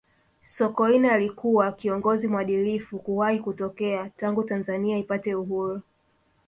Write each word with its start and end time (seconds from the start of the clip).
sokoine 0.43 1.11
alikuwa 1.11 1.71
kiongozi 1.71 2.27
mwadilifu 2.27 2.99
kuwahi 2.99 3.39
kutokea 3.39 4.09
tangu 4.17 4.43
tanzania 4.43 4.97
ipate 4.97 5.35
uhuru 5.35 5.81